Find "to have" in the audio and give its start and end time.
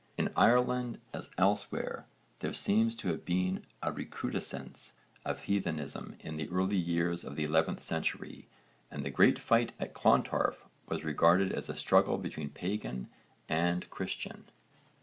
2.95-3.23